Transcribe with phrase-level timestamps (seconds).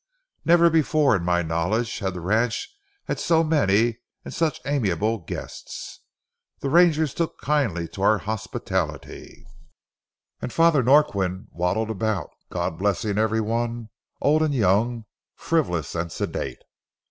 [0.43, 2.67] Never before in my knowledge had the ranch
[3.05, 5.99] had so many and such amiable guests.
[6.57, 9.45] The rangers took kindly to our hospitality,
[10.41, 16.63] and Father Norquin waddled about, God blessing every one, old and young, frivolous and sedate.